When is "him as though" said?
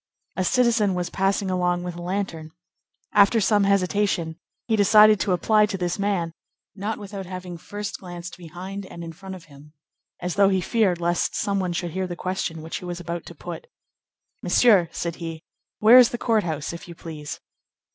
9.45-10.49